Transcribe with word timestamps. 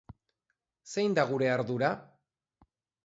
Zein 0.95 1.13
da 1.19 1.25
gure 1.33 1.51
ardura? 1.59 1.91